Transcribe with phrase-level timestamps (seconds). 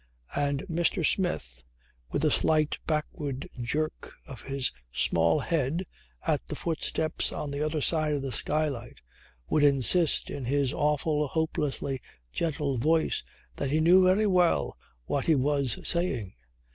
[0.35, 1.05] And Mr.
[1.05, 1.61] Smith
[2.09, 5.85] with a slight backward jerk of his small head
[6.25, 8.97] at the footsteps on the other side of the skylight
[9.47, 12.01] would insist in his awful, hopelessly
[12.33, 13.23] gentle voice
[13.57, 14.75] that he knew very well
[15.05, 16.33] what he was saying.